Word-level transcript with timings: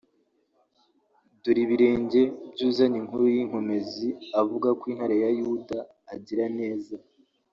Dore 1.41 1.61
ibirenge 1.65 2.21
by’uzanye 2.53 2.97
inkuru 3.01 3.23
y’inkomezi 3.33 4.07
avuga 4.41 4.67
ko 4.79 4.83
intare 4.91 5.15
ya 5.23 5.29
Yuda 5.39 5.79
agira 6.13 6.45
neza 6.59 6.95